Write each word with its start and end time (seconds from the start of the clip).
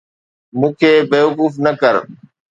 مون 0.57 0.71
کي 0.79 0.91
بيوقوف 1.11 1.53
نه 1.63 1.71
ڪر 1.81 1.95